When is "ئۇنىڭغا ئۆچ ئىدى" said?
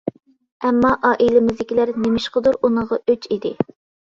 2.63-3.57